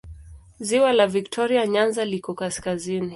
Ziwa 0.59 0.93
la 0.93 1.07
Viktoria 1.07 1.67
Nyanza 1.67 2.05
liko 2.05 2.33
kaskazini. 2.33 3.09